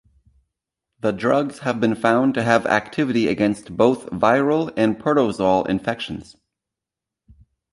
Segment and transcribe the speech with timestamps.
[1.01, 6.35] The drugs have been found to have activity against both viral and protozoal infections.